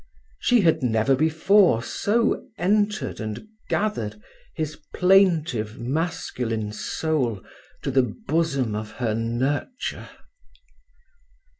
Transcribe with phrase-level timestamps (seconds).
[0.39, 4.19] She had never before so entered and gathered
[4.55, 7.43] his plaintive masculine soul
[7.83, 10.09] to the bosom of her nurture.